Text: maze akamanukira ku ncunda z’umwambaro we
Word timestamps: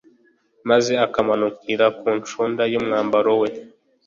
maze 0.69 0.93
akamanukira 1.05 1.85
ku 1.99 2.07
ncunda 2.17 2.61
z’umwambaro 2.71 3.31
we 3.41 3.49